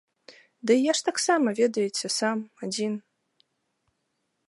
Ды 0.69 0.73
я 0.77 0.93
ж 0.99 1.03
таксама, 1.09 1.47
ведаеце, 1.61 2.05
сам, 2.19 2.37
адзін. 2.69 2.97